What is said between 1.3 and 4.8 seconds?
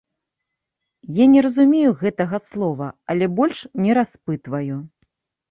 не разумею гэтага слова, але больш не распытваю.